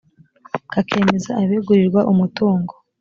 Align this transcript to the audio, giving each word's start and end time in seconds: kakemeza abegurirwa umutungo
kakemeza 0.71 1.31
abegurirwa 1.41 2.01
umutungo 2.11 2.73